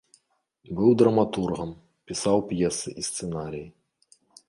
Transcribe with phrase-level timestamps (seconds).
[0.79, 1.69] Быў драматургам,
[2.11, 3.65] пісаў п'есы і сцэнарыі.